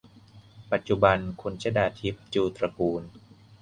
[0.71, 3.01] ปัจจุบัน คุณชฎาทิพ จูตระกูล